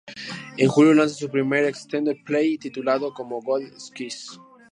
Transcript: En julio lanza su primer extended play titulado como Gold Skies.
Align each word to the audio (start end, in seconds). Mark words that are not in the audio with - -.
En 0.57 0.67
julio 0.67 0.95
lanza 0.95 1.13
su 1.13 1.29
primer 1.29 1.63
extended 1.65 2.17
play 2.25 2.57
titulado 2.57 3.13
como 3.13 3.39
Gold 3.39 3.77
Skies. 3.79 4.39